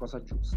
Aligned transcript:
cosa 0.00 0.22
giusta. 0.22 0.56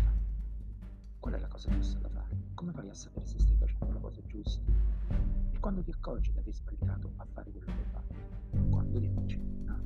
Qual 1.19 1.33
è 1.33 1.37
la 1.37 1.49
cosa 1.49 1.69
giusta 1.71 1.99
da 1.99 2.07
fare? 2.07 2.33
Come 2.53 2.71
fai 2.71 2.87
a 2.87 2.93
sapere 2.93 3.25
se 3.25 3.39
stai 3.39 3.57
facendo 3.57 3.91
la 3.91 3.99
cosa 3.99 4.21
giusta? 4.25 4.71
E 5.51 5.59
quando 5.59 5.83
ti 5.83 5.91
accorgi 5.91 6.31
di 6.31 6.39
aver 6.39 6.53
sbagliato 6.53 7.11
a 7.17 7.25
fare 7.25 7.51
quello 7.51 7.65
che 7.65 7.83
fai? 7.91 8.69
Quando 8.69 8.99
ti 9.01 9.13
dici, 9.13 9.37
no, 9.65 9.83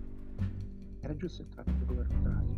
era 0.99 1.15
giusto 1.15 1.43
nel 1.65 1.85
governo 1.85 2.21
Draghi, 2.21 2.55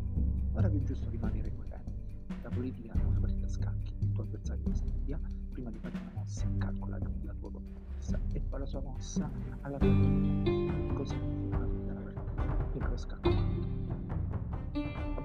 ora 0.51 0.67
più 0.67 0.83
giusto 0.83 1.09
rimanere 1.09 1.55
coerenti. 1.55 2.17
La 2.41 2.49
politica 2.49 2.91
è 2.91 3.03
una 3.05 3.19
partita 3.21 3.45
a 3.45 3.49
scacchi, 3.49 3.95
il 3.99 4.11
tuo 4.11 4.23
avversario 4.23 4.73
studia, 4.73 5.17
prima 5.51 5.69
di 5.71 5.77
fare 5.79 5.97
una 5.97 6.11
mossa 6.15 6.49
calcola 6.57 6.97
la 7.21 7.33
tua 7.39 7.49
mossa 7.49 8.19
e 8.33 8.41
poi 8.41 8.59
la 8.59 8.65
sua 8.65 8.81
mossa 8.81 9.31
alla 9.61 9.79
fine. 9.79 10.93
Così 10.95 11.15
fine 11.15 11.85
della 11.85 12.01
partita, 12.01 12.73
e 12.73 12.89
lo 12.89 12.97
scacco 12.97 13.38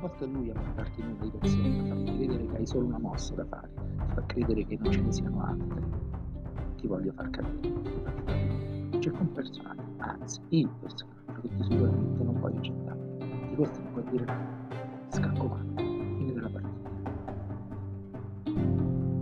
volte 0.07 0.27
lui 0.27 0.51
a 0.51 0.55
mandarti 0.55 1.01
in 1.01 1.07
una 1.07 1.25
direzione, 1.25 1.81
a 1.81 1.95
farti 1.95 2.17
credere 2.17 2.47
che 2.47 2.57
hai 2.57 2.67
solo 2.67 2.87
una 2.87 2.99
mossa 2.99 3.35
da 3.35 3.47
fare, 3.47 3.71
ti 3.75 4.13
fa 4.13 4.23
credere 4.27 4.67
che 4.67 4.79
non 4.79 4.93
ce 4.93 5.01
ne 5.01 5.13
siano 5.13 5.43
altre. 5.43 5.83
Ti 6.77 6.87
voglio 6.87 7.13
far 7.13 7.31
capire, 7.31 8.99
C'è 8.99 9.11
un 9.11 9.33
personaggio, 9.33 9.83
anzi 9.99 10.41
il 10.51 10.69
personaggio 10.81 11.41
che 11.41 11.49
tu 11.57 11.63
sicuramente 11.63 12.23
non 12.23 12.39
puoi 12.39 12.55
accettare. 12.55 13.17
Ti 13.49 13.55
costringo 13.57 14.01
a 14.01 14.11
dire 14.11 14.25
no, 14.27 14.35
scacco 15.09 15.47
mano, 15.47 15.75
fine 15.77 16.33
della 16.33 16.51
partita. 16.51 16.91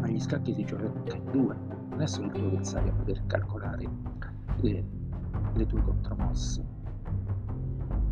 Ma 0.00 0.08
gli 0.08 0.20
scacchi 0.20 0.52
si 0.52 0.64
giocano 0.64 1.00
in 1.14 1.30
due, 1.30 1.56
non 1.90 2.00
è 2.00 2.06
solo 2.08 2.26
il 2.26 2.32
tuo 2.32 2.46
avversario 2.46 2.90
a 2.90 2.94
poter 2.94 3.22
calcolare 3.26 3.88
le, 4.62 4.84
le 5.54 5.66
tue 5.66 5.80
contromosse 5.80 6.81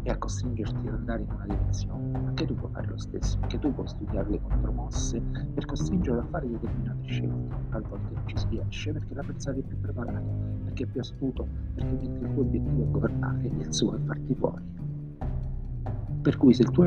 e 0.02 0.10
a 0.10 0.16
costringerti 0.16 0.88
ad 0.88 0.94
andare 0.94 1.22
in 1.22 1.32
una 1.32 1.44
direzione. 1.46 2.16
Anche 2.26 2.46
tu 2.46 2.54
puoi 2.54 2.70
fare 2.72 2.86
lo 2.88 2.98
stesso, 2.98 3.38
anche 3.40 3.58
tu 3.58 3.74
puoi 3.74 3.88
studiare 3.88 4.30
le 4.30 4.40
contromosse 4.40 5.20
per 5.54 5.64
costringerlo 5.66 6.20
a 6.20 6.26
fare 6.30 6.48
determinate 6.48 7.06
scelte. 7.06 7.54
A 7.70 7.80
volte 7.80 8.16
ci 8.26 8.36
si 8.36 8.46
riesce 8.48 8.92
perché 8.92 9.14
l'avversario 9.14 9.62
è 9.62 9.66
più 9.66 9.80
preparato, 9.80 10.26
perché 10.64 10.84
è 10.84 10.86
più 10.86 11.00
astuto, 11.00 11.46
perché 11.74 11.92
mentre 11.92 12.26
il 12.26 12.34
tuo 12.34 12.42
obiettivo 12.42 12.82
è 12.82 12.90
governare, 12.90 13.46
il 13.46 13.74
suo 13.74 13.94
è 13.94 14.00
farti 14.00 14.34
fuori. 14.34 14.64
Per 16.22 16.36
cui 16.36 16.52
se 16.52 16.62
il 16.62 16.70
tuo 16.70 16.86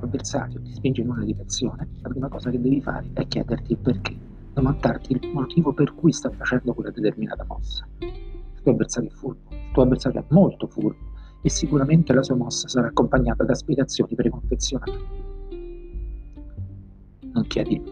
avversario 0.00 0.60
ti 0.62 0.72
spinge 0.72 1.00
in 1.02 1.10
una 1.10 1.24
direzione, 1.24 1.88
la 2.02 2.08
prima 2.08 2.28
cosa 2.28 2.50
che 2.50 2.60
devi 2.60 2.80
fare 2.80 3.10
è 3.14 3.26
chiederti 3.26 3.72
il 3.72 3.78
perché, 3.78 4.16
domandarti 4.52 5.12
il 5.12 5.30
motivo 5.32 5.72
per 5.72 5.94
cui 5.94 6.12
sta 6.12 6.30
facendo 6.30 6.72
quella 6.72 6.90
determinata 6.90 7.44
mossa. 7.44 7.86
Il 7.98 8.60
tuo 8.62 8.72
avversario 8.72 9.08
è 9.08 9.12
furbo, 9.12 9.50
il 9.50 9.72
tuo 9.72 9.82
avversario 9.82 10.20
è 10.20 10.24
molto 10.28 10.68
furbo, 10.68 11.09
e 11.42 11.48
sicuramente 11.48 12.12
la 12.12 12.22
sua 12.22 12.36
mossa 12.36 12.68
sarà 12.68 12.88
accompagnata 12.88 13.44
da 13.44 13.54
spiegazioni 13.54 14.14
preconfezionate. 14.14 15.28
Non 17.32 17.46
chiedi, 17.46 17.82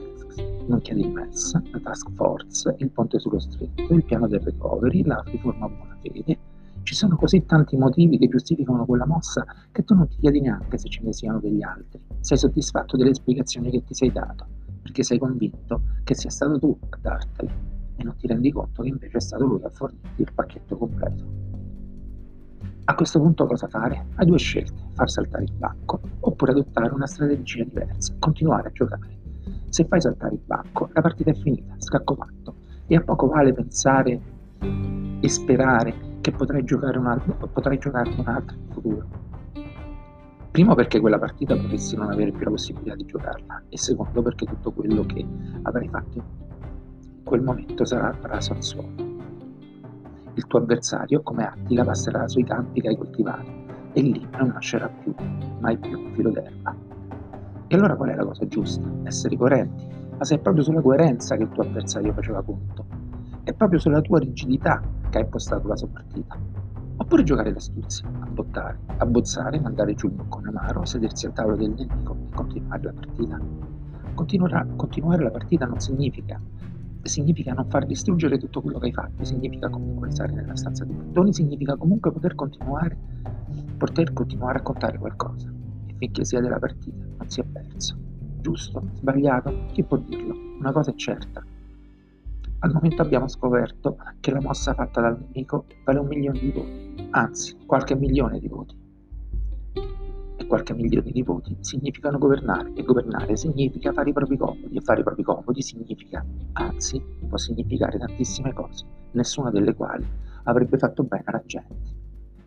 non 0.66 0.80
chiedi 0.80 1.00
il 1.00 1.12
MES, 1.12 1.52
la 1.70 1.80
task 1.80 2.10
force, 2.12 2.74
il 2.78 2.90
ponte 2.90 3.18
sullo 3.18 3.38
stretto, 3.38 3.94
il 3.94 4.04
piano 4.04 4.26
del 4.26 4.40
recovery, 4.40 5.04
la 5.04 5.22
riforma 5.26 5.68
buona 5.68 5.96
fede. 6.02 6.38
Ci 6.82 6.94
sono 6.94 7.16
così 7.16 7.44
tanti 7.44 7.76
motivi 7.76 8.18
che 8.18 8.28
giustificano 8.28 8.84
quella 8.86 9.06
mossa 9.06 9.44
che 9.72 9.84
tu 9.84 9.94
non 9.94 10.08
ti 10.08 10.16
chiedi 10.20 10.40
neanche 10.40 10.78
se 10.78 10.88
ce 10.88 11.02
ne 11.02 11.12
siano 11.12 11.38
degli 11.38 11.62
altri. 11.62 12.00
Sei 12.20 12.36
soddisfatto 12.36 12.96
delle 12.96 13.14
spiegazioni 13.14 13.70
che 13.70 13.84
ti 13.84 13.94
sei 13.94 14.10
dato, 14.10 14.46
perché 14.82 15.02
sei 15.02 15.18
convinto 15.18 15.82
che 16.04 16.14
sia 16.14 16.30
stato 16.30 16.58
tu 16.58 16.76
a 16.88 16.98
darteli 17.00 17.52
e 17.96 18.04
non 18.04 18.16
ti 18.16 18.26
rendi 18.26 18.50
conto 18.52 18.82
che 18.82 18.88
invece 18.88 19.18
è 19.18 19.20
stato 19.20 19.44
lui 19.44 19.62
a 19.62 19.68
fornirti 19.68 20.22
il 20.22 20.32
pacchetto 20.32 20.76
completo. 20.76 21.57
A 22.90 22.94
questo 22.94 23.20
punto 23.20 23.44
cosa 23.44 23.68
fare? 23.68 24.06
Hai 24.14 24.24
due 24.24 24.38
scelte, 24.38 24.88
far 24.94 25.10
saltare 25.10 25.44
il 25.44 25.52
banco 25.52 26.00
oppure 26.20 26.52
adottare 26.52 26.94
una 26.94 27.06
strategia 27.06 27.62
diversa, 27.62 28.14
continuare 28.18 28.68
a 28.68 28.72
giocare. 28.72 29.18
Se 29.68 29.84
fai 29.84 30.00
saltare 30.00 30.36
il 30.36 30.40
banco, 30.42 30.88
la 30.94 31.02
partita 31.02 31.30
è 31.30 31.34
finita, 31.34 31.74
scacco 31.76 32.14
fatto, 32.14 32.54
e 32.86 32.96
a 32.96 33.02
poco 33.02 33.26
vale 33.26 33.52
pensare 33.52 34.18
e 35.20 35.28
sperare 35.28 36.16
che 36.22 36.30
potrai 36.30 36.64
giocare 36.64 36.96
un 36.96 37.36
potrai 37.52 37.76
giocare 37.76 38.08
un'altra 38.16 38.56
in 38.56 38.72
futuro. 38.72 39.06
Primo 40.50 40.74
perché 40.74 40.98
quella 40.98 41.18
partita 41.18 41.56
potresti 41.56 41.94
non 41.94 42.10
avere 42.10 42.30
più 42.30 42.44
la 42.44 42.50
possibilità 42.52 42.94
di 42.94 43.04
giocarla 43.04 43.64
e 43.68 43.76
secondo 43.76 44.22
perché 44.22 44.46
tutto 44.46 44.72
quello 44.72 45.04
che 45.04 45.26
avrai 45.60 45.88
fatto 45.88 46.16
in 46.16 47.22
quel 47.22 47.42
momento 47.42 47.84
sarà 47.84 48.16
raso 48.22 48.54
al 48.54 48.62
suolo. 48.62 49.17
Il 50.38 50.46
tuo 50.46 50.60
avversario, 50.60 51.20
come 51.22 51.48
Attila, 51.48 51.82
passerà 51.82 52.28
sui 52.28 52.44
campi 52.44 52.80
che 52.80 52.86
hai 52.86 52.96
coltivato 52.96 53.50
e 53.92 54.00
lì 54.00 54.24
non 54.38 54.50
nascerà 54.50 54.88
più, 54.88 55.12
mai 55.58 55.76
più 55.76 55.98
un 55.98 56.12
filo 56.14 56.30
d'erba. 56.30 56.76
E 57.66 57.74
allora 57.74 57.96
qual 57.96 58.10
è 58.10 58.14
la 58.14 58.24
cosa 58.24 58.46
giusta? 58.46 58.88
Essere 59.02 59.36
coerenti. 59.36 59.84
Ma 60.16 60.22
se 60.22 60.36
è 60.36 60.38
proprio 60.38 60.62
sulla 60.62 60.80
coerenza 60.80 61.34
che 61.36 61.42
il 61.42 61.48
tuo 61.48 61.64
avversario 61.64 62.12
faceva 62.12 62.40
punto, 62.40 62.86
è 63.42 63.52
proprio 63.52 63.80
sulla 63.80 64.00
tua 64.00 64.20
rigidità 64.20 64.80
che 65.10 65.18
hai 65.18 65.24
impostato 65.24 65.66
la 65.66 65.74
sua 65.74 65.88
partita. 65.88 66.38
Oppure 66.98 67.24
giocare 67.24 67.52
d'astuzia, 67.52 68.08
abbottare, 68.20 68.78
abbozzare, 68.98 69.58
mandare 69.58 69.94
giù 69.94 70.06
il 70.06 70.12
boccone 70.12 70.50
amaro, 70.50 70.84
sedersi 70.84 71.26
al 71.26 71.32
tavolo 71.32 71.56
del 71.56 71.74
nemico 71.76 72.16
e 72.28 72.32
continuare 72.32 72.82
la 72.84 72.92
partita. 72.92 73.40
continuare 74.14 75.22
la 75.24 75.30
partita 75.30 75.66
non 75.66 75.80
significa 75.80 76.40
significa 77.02 77.52
non 77.52 77.68
far 77.68 77.86
distruggere 77.86 78.38
tutto 78.38 78.60
quello 78.60 78.78
che 78.78 78.86
hai 78.86 78.92
fatto, 78.92 79.24
significa 79.24 79.68
comunque 79.68 80.10
stare 80.10 80.32
nella 80.32 80.56
stanza 80.56 80.84
dei 80.84 80.94
mattoni, 80.94 81.32
significa 81.32 81.76
comunque 81.76 82.12
poter 82.12 82.34
continuare, 82.34 82.96
poter 83.76 84.12
continuare 84.12 84.58
a 84.58 84.62
contare 84.62 84.98
qualcosa. 84.98 85.52
E 85.86 85.94
finché 85.96 86.24
sia 86.24 86.40
della 86.40 86.58
partita 86.58 87.04
non 87.16 87.28
si 87.28 87.40
è 87.40 87.44
perso. 87.44 87.96
Giusto? 88.40 88.82
Sbagliato? 88.94 89.66
Chi 89.72 89.82
può 89.82 89.96
dirlo? 89.96 90.34
Una 90.58 90.72
cosa 90.72 90.90
è 90.90 90.94
certa. 90.94 91.44
Al 92.60 92.72
momento 92.72 93.02
abbiamo 93.02 93.28
scoperto 93.28 93.98
che 94.20 94.32
la 94.32 94.40
mossa 94.40 94.74
fatta 94.74 95.00
dal 95.00 95.18
nemico 95.18 95.66
vale 95.84 95.98
un 96.00 96.06
milione 96.08 96.38
di 96.40 96.50
voti, 96.50 97.08
anzi 97.10 97.56
qualche 97.66 97.94
milione 97.94 98.40
di 98.40 98.48
voti 98.48 98.86
qualche 100.48 100.74
milione 100.74 101.10
di 101.12 101.22
voti 101.22 101.56
significano 101.60 102.18
governare 102.18 102.72
e 102.74 102.82
governare 102.82 103.36
significa 103.36 103.92
fare 103.92 104.10
i 104.10 104.12
propri 104.14 104.38
comodi 104.38 104.76
e 104.76 104.80
fare 104.80 105.00
i 105.00 105.04
propri 105.04 105.22
comodi 105.22 105.62
significa, 105.62 106.24
anzi, 106.54 107.00
può 107.28 107.36
significare 107.36 107.98
tantissime 107.98 108.54
cose, 108.54 108.84
nessuna 109.12 109.50
delle 109.50 109.74
quali 109.74 110.04
avrebbe 110.44 110.78
fatto 110.78 111.04
bene 111.04 111.24
alla 111.26 111.42
gente. 111.44 111.76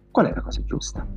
Qual 0.10 0.26
è 0.26 0.34
la 0.34 0.42
cosa 0.42 0.62
giusta? 0.64 1.08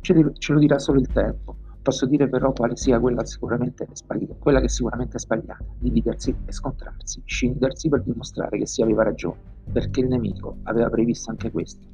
Ce, 0.00 0.32
ce 0.34 0.52
lo 0.52 0.58
dirà 0.58 0.78
solo 0.78 1.00
il 1.00 1.08
tempo. 1.08 1.56
Posso 1.80 2.06
dire 2.06 2.28
però 2.28 2.52
quale 2.52 2.76
sia 2.76 3.00
quella, 3.00 3.24
sicuramente 3.24 3.86
sbagliata, 3.92 4.34
quella 4.38 4.60
che 4.60 4.68
sicuramente 4.68 5.16
è 5.16 5.20
sbagliata, 5.20 5.64
dividersi 5.78 6.34
e 6.44 6.52
scontrarsi, 6.52 7.22
scindersi 7.24 7.88
per 7.88 8.02
dimostrare 8.02 8.58
che 8.58 8.66
si 8.66 8.82
aveva 8.82 9.02
ragione, 9.02 9.38
perché 9.72 10.00
il 10.00 10.08
nemico 10.08 10.58
aveva 10.64 10.88
previsto 10.88 11.30
anche 11.30 11.50
questo. 11.50 11.86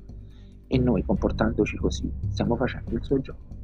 E 0.66 0.78
noi, 0.78 1.04
comportandoci 1.04 1.76
così, 1.76 2.12
stiamo 2.28 2.56
facendo 2.56 2.94
il 2.94 3.02
suo 3.02 3.20
gioco. 3.20 3.59